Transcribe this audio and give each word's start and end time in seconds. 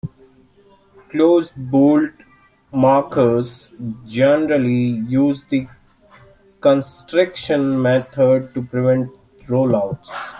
Closed 1.09 1.53
bolt 1.55 2.09
markers 2.71 3.69
generally 4.07 4.97
use 5.07 5.43
the 5.43 5.67
constriction 6.59 7.79
method 7.79 8.51
to 8.55 8.63
prevent 8.63 9.11
"roll 9.47 9.75
outs". 9.75 10.11